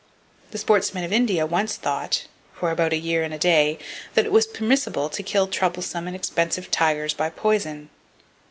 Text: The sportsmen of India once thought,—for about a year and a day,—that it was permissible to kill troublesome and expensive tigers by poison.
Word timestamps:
The 0.49 0.57
sportsmen 0.57 1.03
of 1.03 1.13
India 1.13 1.45
once 1.45 1.75
thought,—for 1.75 2.71
about 2.71 2.91
a 2.91 2.97
year 2.97 3.21
and 3.21 3.31
a 3.31 3.37
day,—that 3.37 4.25
it 4.25 4.31
was 4.31 4.47
permissible 4.47 5.09
to 5.09 5.21
kill 5.21 5.45
troublesome 5.45 6.07
and 6.07 6.15
expensive 6.15 6.71
tigers 6.71 7.13
by 7.13 7.29
poison. 7.29 7.91